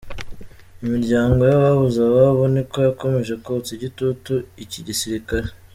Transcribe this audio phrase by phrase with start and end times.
[0.83, 5.49] Imiryango y’ababuze ababo niko yakomeje kotsa igitutu iki gisirikare.